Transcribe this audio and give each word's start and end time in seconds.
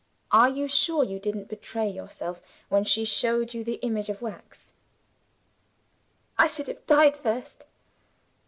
Are 0.31 0.49
you 0.49 0.67
sure 0.67 1.03
you 1.03 1.19
didn't 1.19 1.47
betray 1.47 1.87
yourself, 1.87 2.41
when 2.69 2.83
she 2.83 3.05
showed 3.05 3.49
the 3.51 3.75
image 3.83 4.09
of 4.09 4.19
wax?" 4.19 4.73
"I 6.39 6.47
should 6.47 6.65
have 6.69 6.87
died 6.87 7.15
first!" 7.15 7.67